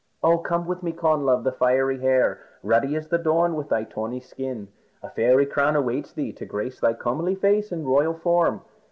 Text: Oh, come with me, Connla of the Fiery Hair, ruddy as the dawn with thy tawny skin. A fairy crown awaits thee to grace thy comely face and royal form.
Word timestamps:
Oh, 0.23 0.39
come 0.39 0.65
with 0.65 0.81
me, 0.81 0.93
Connla 0.93 1.31
of 1.37 1.43
the 1.43 1.51
Fiery 1.51 1.99
Hair, 1.99 2.39
ruddy 2.63 2.95
as 2.95 3.09
the 3.09 3.19
dawn 3.19 3.53
with 3.55 3.69
thy 3.69 3.83
tawny 3.83 4.19
skin. 4.19 4.69
A 5.03 5.11
fairy 5.11 5.45
crown 5.45 5.75
awaits 5.75 6.11
thee 6.11 6.33
to 6.33 6.45
grace 6.47 6.79
thy 6.79 6.93
comely 6.93 7.35
face 7.35 7.71
and 7.71 7.85
royal 7.85 8.15
form. 8.15 8.61